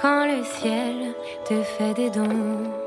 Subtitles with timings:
[0.00, 1.14] quand le ciel
[1.44, 2.85] te fait des dons.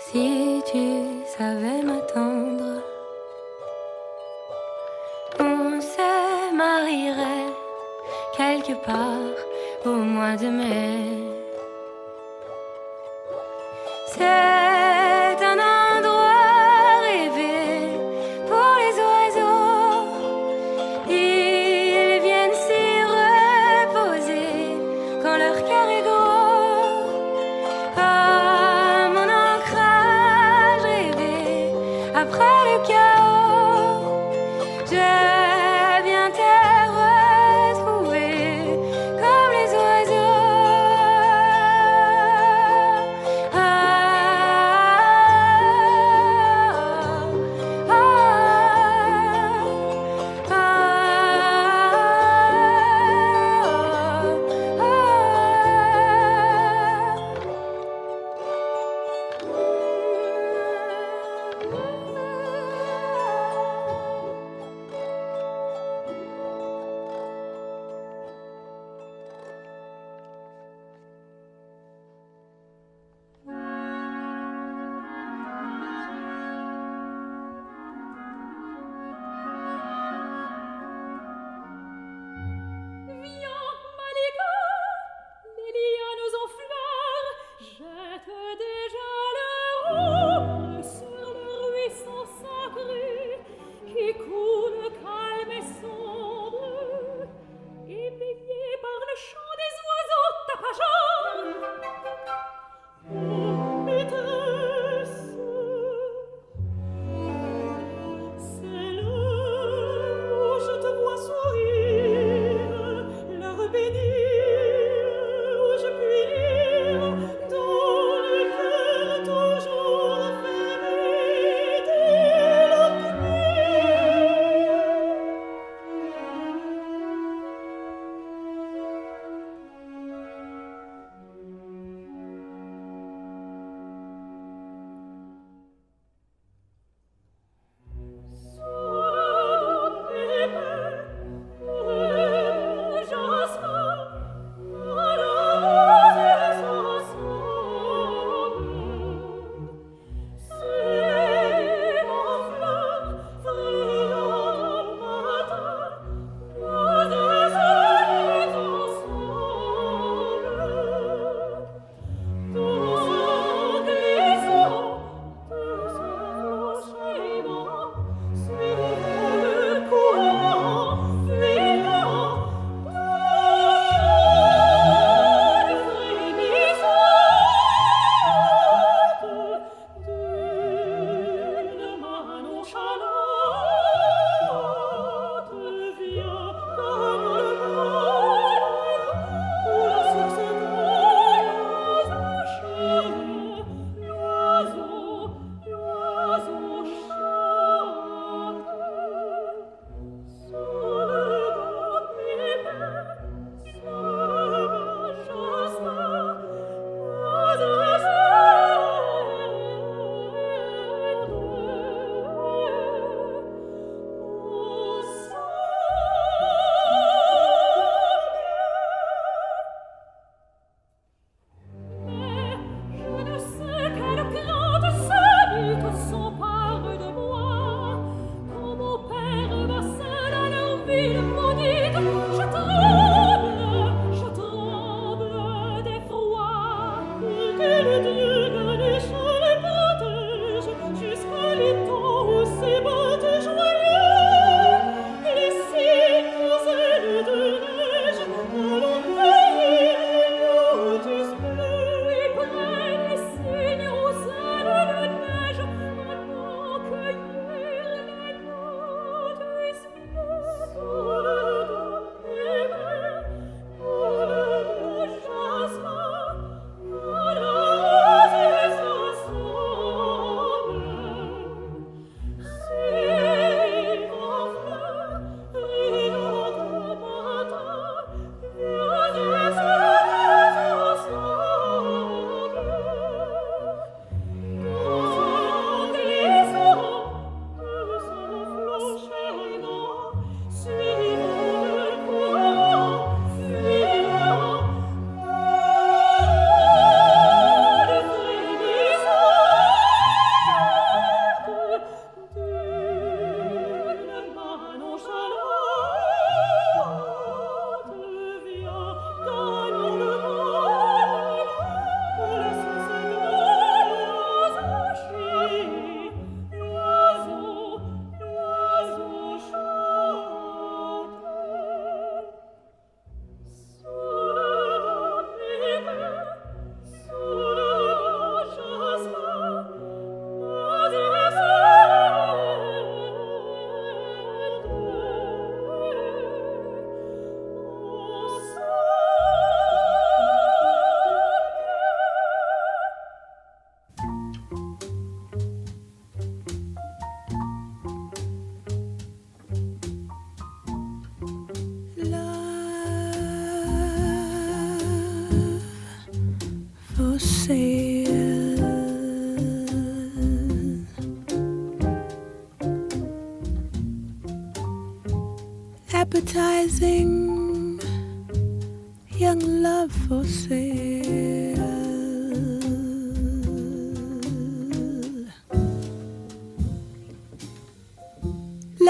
[0.00, 2.82] Si tu savais m'attendre,
[5.40, 7.52] on se marierait
[8.36, 9.34] quelque part
[9.84, 11.27] au mois de mai.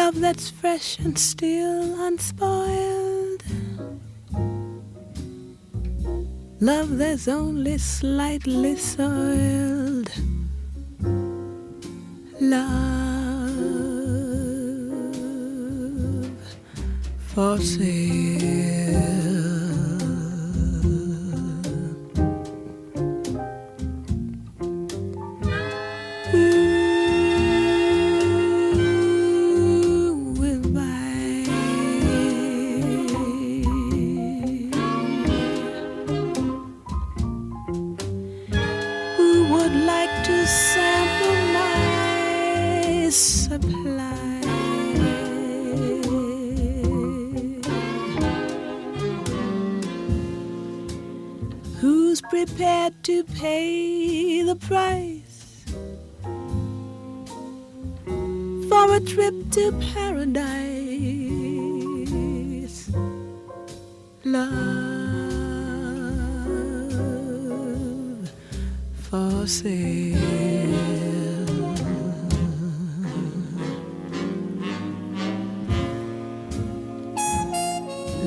[0.08, 3.42] Love that's fresh and still unspoiled.
[6.60, 9.77] Love that's only slightly soiled.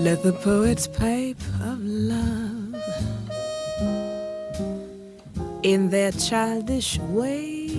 [0.02, 2.76] Let the poets pipe of love
[5.62, 7.70] in their childish way.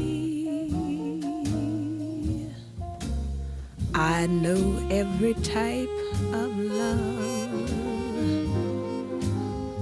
[3.92, 5.90] I know every type
[6.32, 7.62] of love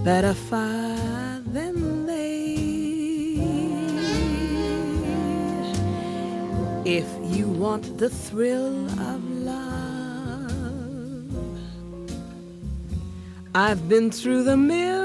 [0.03, 2.55] better far than they.
[6.87, 7.07] If
[7.37, 8.90] you want the thrill
[13.67, 15.00] I've been through the mill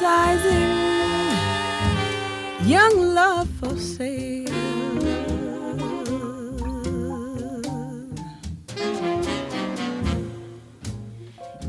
[0.00, 0.68] appetizing
[2.68, 4.46] young love for sale.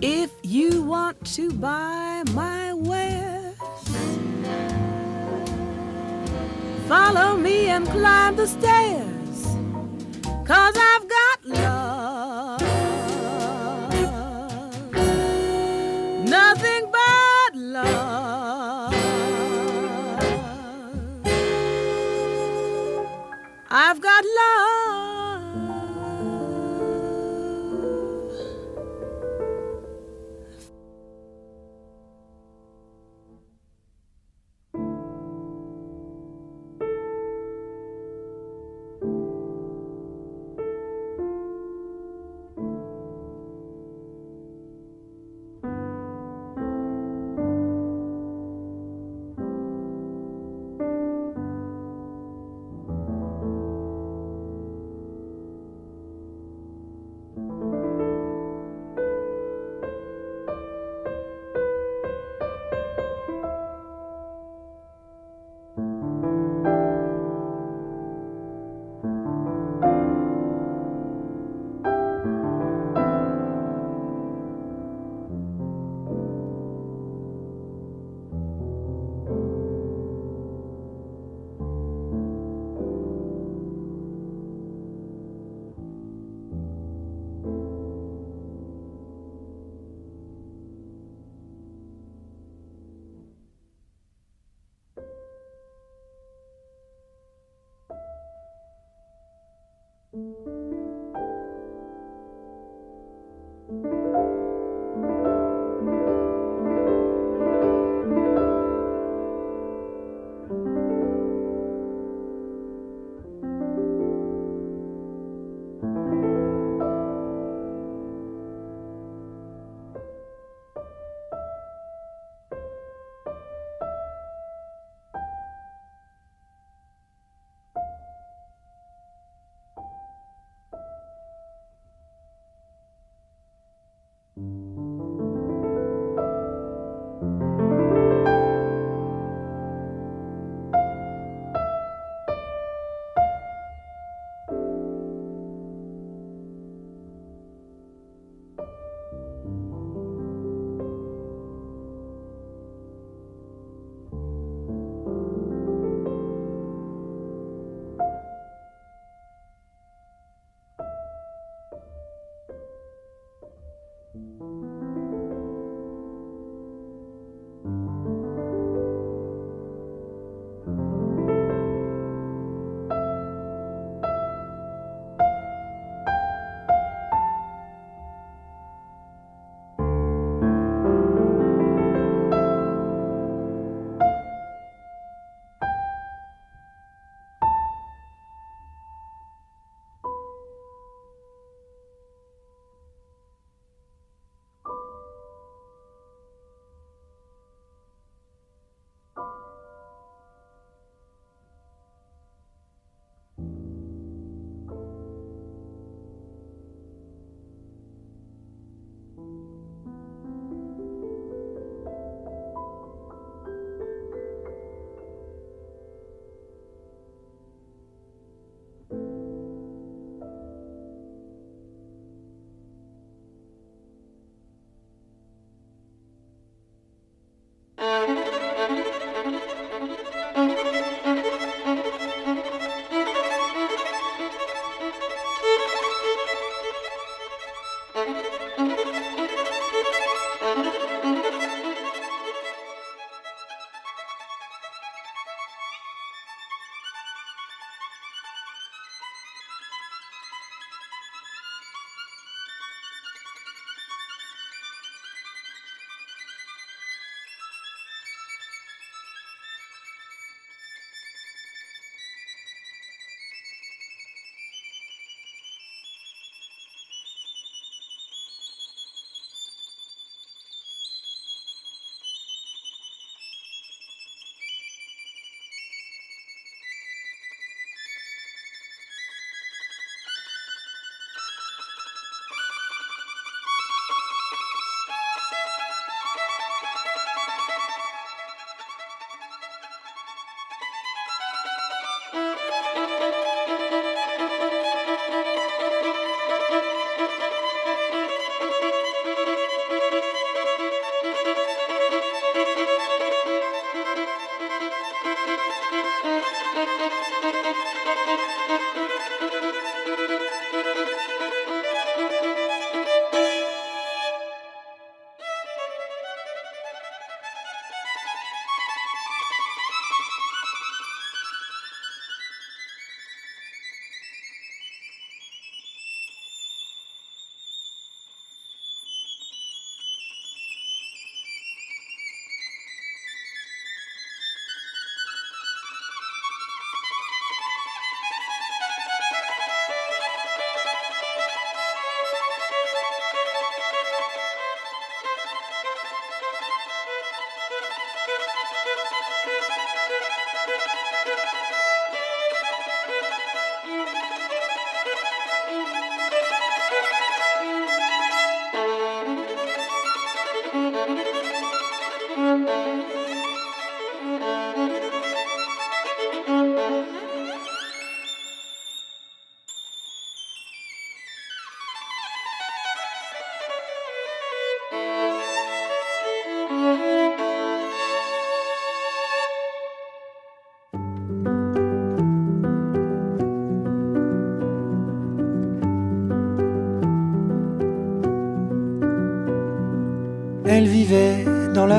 [0.01, 3.55] If you want to buy my wares,
[6.87, 9.45] follow me and climb the stairs,
[10.45, 11.08] cause I've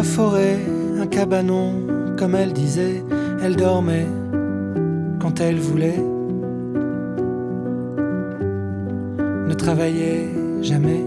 [0.00, 0.58] la forêt,
[0.98, 1.74] un cabanon,
[2.16, 3.04] comme elle disait,
[3.44, 4.06] elle dormait
[5.20, 6.02] quand elle voulait.
[9.46, 10.30] Ne travaillait
[10.62, 11.04] jamais.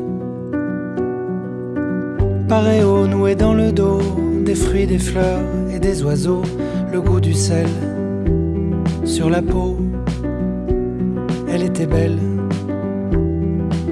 [2.47, 3.99] Paréo noué dans le dos,
[4.45, 5.41] des fruits, des fleurs
[5.73, 6.43] et des oiseaux,
[6.91, 7.71] le goût du sel
[9.05, 9.75] sur la peau.
[11.51, 12.19] Elle était belle,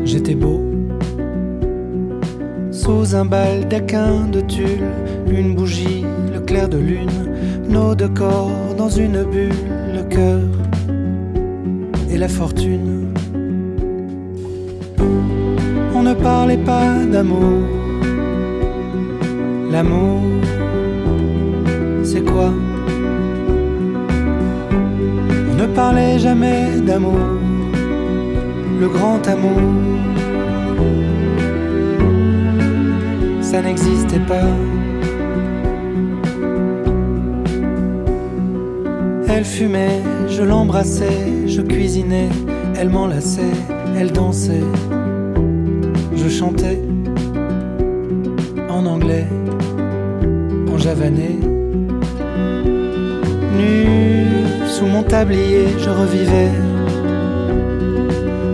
[0.05, 0.70] j'étais beau.
[2.83, 4.89] Sous un baldaquin de tulle,
[5.29, 7.29] une bougie, le clair de lune,
[7.69, 10.41] nos deux corps dans une bulle, le cœur
[12.09, 13.13] et la fortune.
[15.93, 17.53] On ne parlait pas d'amour.
[19.71, 20.21] L'amour,
[22.03, 22.49] c'est quoi?
[25.51, 27.27] On ne parlait jamais d'amour,
[28.79, 29.61] le grand amour.
[33.51, 34.47] Ça n'existait pas.
[39.27, 42.29] Elle fumait, je l'embrassais, je cuisinais,
[42.77, 43.51] elle m'enlaçait,
[43.97, 44.63] elle dansait,
[46.15, 46.81] je chantais
[48.69, 49.27] en anglais,
[50.73, 51.37] en javanais.
[53.57, 54.27] Nu
[54.65, 56.51] sous mon tablier, je revivais,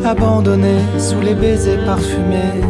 [0.03, 2.63] abandonné sous les baisers parfumés.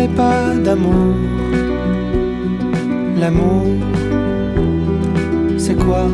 [0.00, 1.14] Parlait pas d'amour.
[3.18, 3.66] L'amour,
[5.58, 6.06] c'est quoi?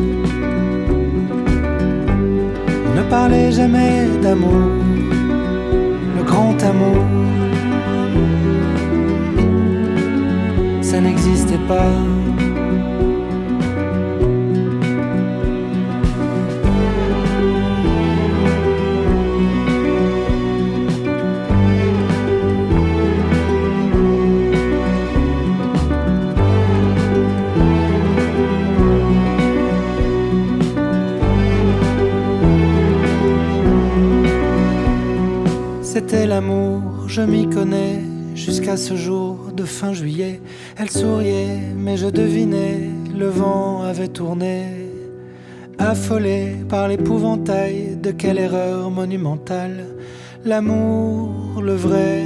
[2.95, 4.71] Ne parlait jamais d'amour,
[6.17, 7.03] le grand amour.
[10.81, 12.26] Ça n'existait pas.
[35.99, 38.03] C'était l'amour, je m'y connais.
[38.35, 40.39] Jusqu'à ce jour de fin juillet,
[40.77, 44.91] elle souriait, mais je devinais, le vent avait tourné.
[45.79, 49.85] Affolé par l'épouvantail de quelle erreur monumentale,
[50.45, 52.25] l'amour, le vrai,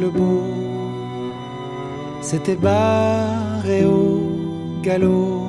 [0.00, 0.42] le beau,
[2.22, 5.45] c'était barré au galop.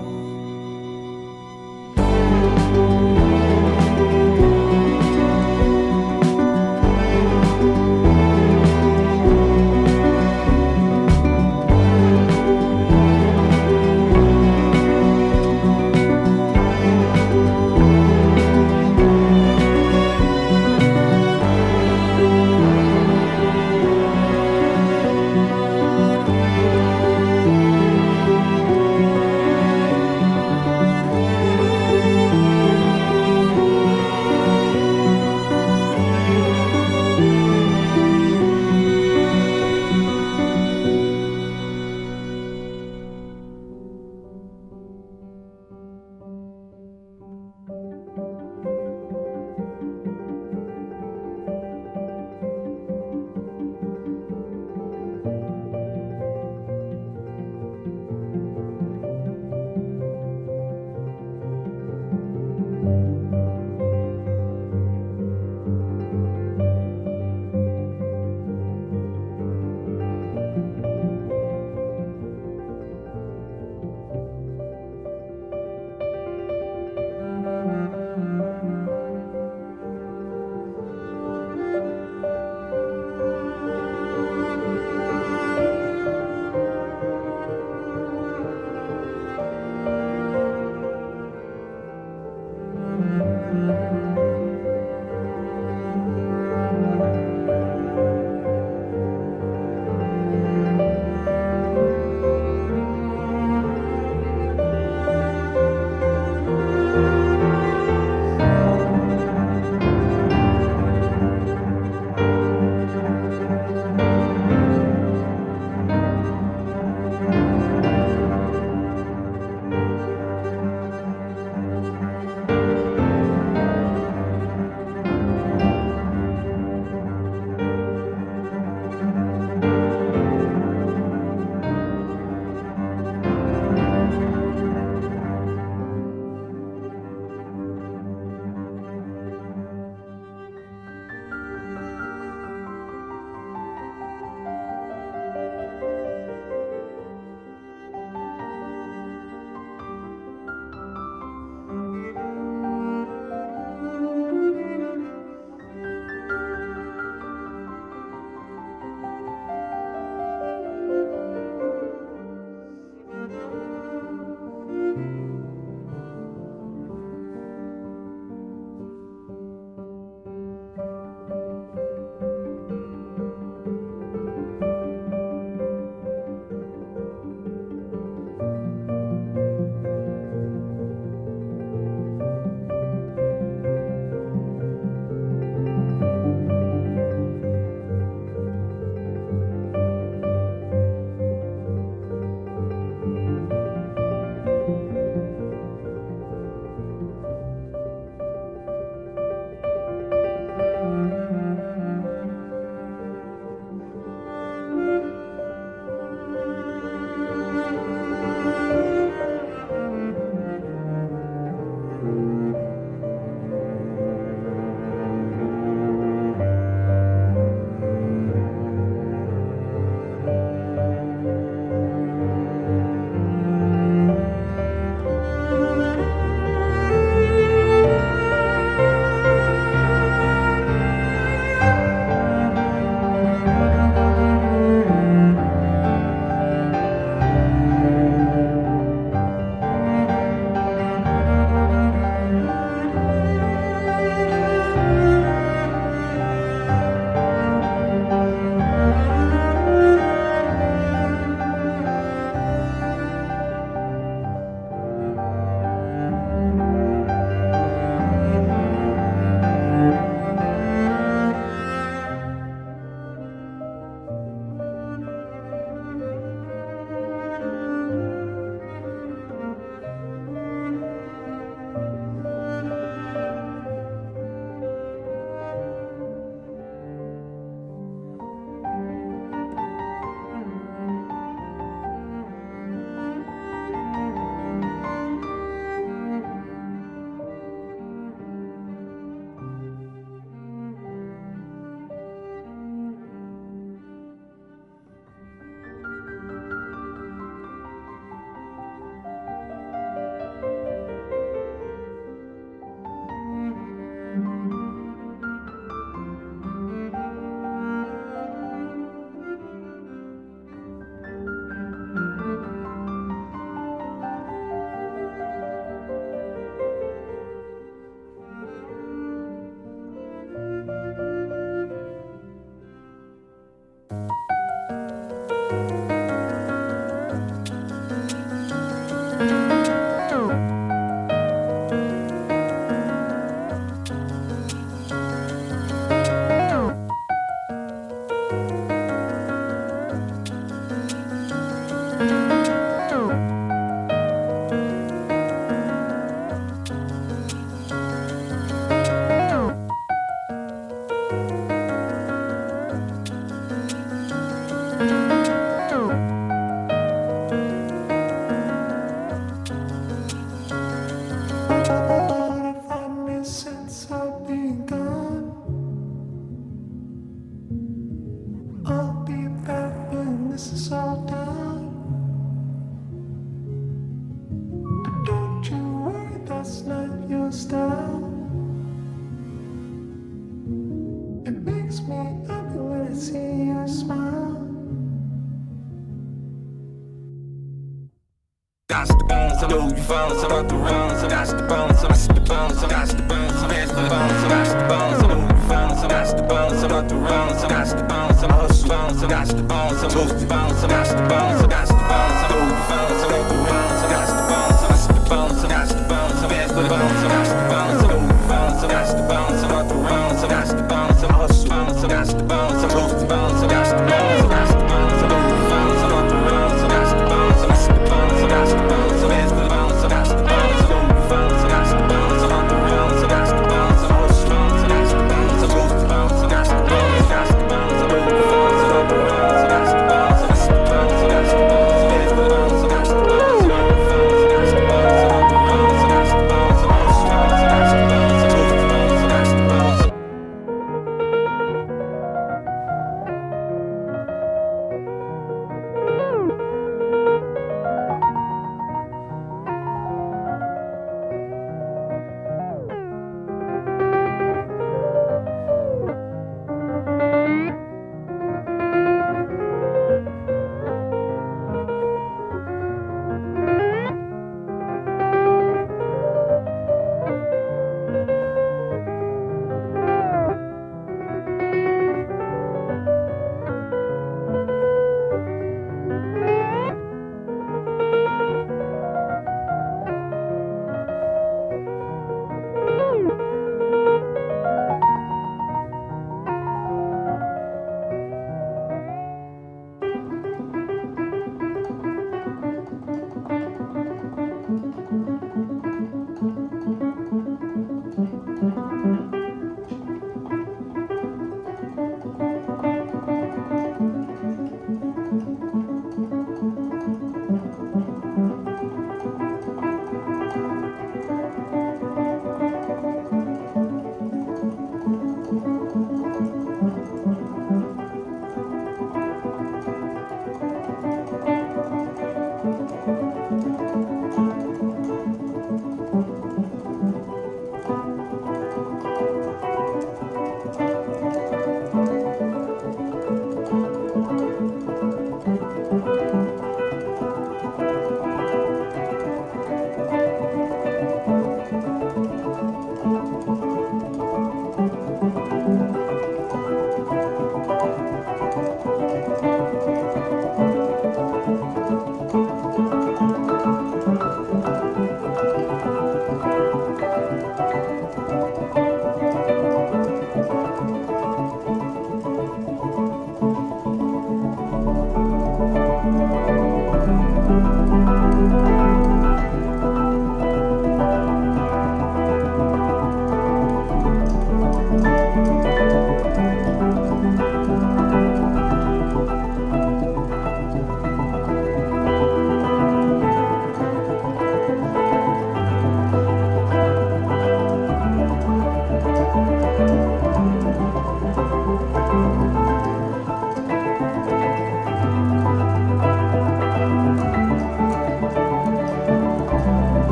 [389.88, 392.88] bones, I'm out the rounds, I got the bones, I got the bones, I got
[392.88, 395.88] the bones, I got the bones, I got the bones, I'm out the bones, I
[395.88, 399.04] got the bones, I'm out the rounds, I got the bones, I'm out the bones,
[399.04, 401.78] I got the bones, I'm out the bones, I got the bones, I got the
[401.78, 404.08] bones, I'm out the bones, I got the bones, I got the bones, I got
[404.08, 406.97] the bones, I got the bones, I got the bones, I got the bones,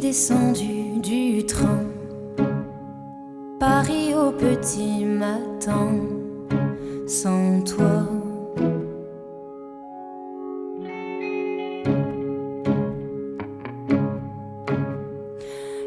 [0.00, 1.84] descendu du train.
[3.60, 5.92] Paris au petit matin,
[7.06, 8.08] sans toi.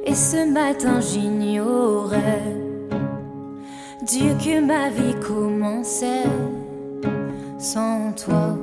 [0.05, 2.55] Et ce matin j'ignorais
[4.03, 6.23] Dieu que ma vie commençait
[7.59, 8.58] sans toi.